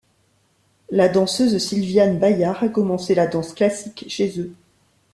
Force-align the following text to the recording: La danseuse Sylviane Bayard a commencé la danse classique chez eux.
La 0.89 1.09
danseuse 1.09 1.59
Sylviane 1.59 2.17
Bayard 2.17 2.63
a 2.63 2.69
commencé 2.69 3.13
la 3.13 3.27
danse 3.27 3.53
classique 3.53 4.05
chez 4.07 4.39
eux. 4.41 4.51